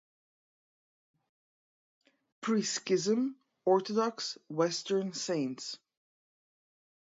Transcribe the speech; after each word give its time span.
Pre-Schism 2.41 3.35
Orthodox 3.65 4.39
Western 4.49 5.13
Saints. 5.13 5.77